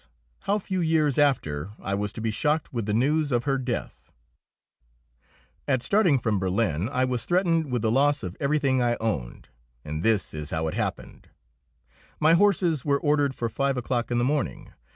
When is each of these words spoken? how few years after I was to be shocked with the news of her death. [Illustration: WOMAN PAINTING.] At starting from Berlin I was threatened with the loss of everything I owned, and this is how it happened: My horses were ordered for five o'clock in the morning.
how 0.49 0.57
few 0.57 0.81
years 0.81 1.19
after 1.19 1.73
I 1.79 1.93
was 1.93 2.11
to 2.13 2.21
be 2.21 2.31
shocked 2.31 2.73
with 2.73 2.87
the 2.87 2.91
news 2.95 3.31
of 3.31 3.43
her 3.43 3.59
death. 3.59 4.11
[Illustration: 5.67 5.67
WOMAN 5.67 5.67
PAINTING.] 5.67 5.73
At 5.75 5.83
starting 5.83 6.17
from 6.17 6.39
Berlin 6.39 6.89
I 6.89 7.05
was 7.05 7.25
threatened 7.25 7.71
with 7.71 7.83
the 7.83 7.91
loss 7.91 8.23
of 8.23 8.35
everything 8.39 8.81
I 8.81 8.95
owned, 8.99 9.49
and 9.85 10.01
this 10.01 10.33
is 10.33 10.49
how 10.49 10.65
it 10.67 10.73
happened: 10.73 11.29
My 12.19 12.33
horses 12.33 12.83
were 12.83 12.99
ordered 12.99 13.35
for 13.35 13.47
five 13.47 13.77
o'clock 13.77 14.09
in 14.09 14.17
the 14.17 14.23
morning. 14.25 14.73